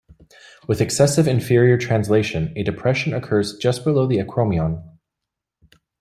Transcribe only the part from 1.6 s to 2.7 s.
translation, a